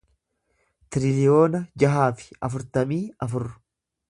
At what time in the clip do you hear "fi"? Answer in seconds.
2.23-2.35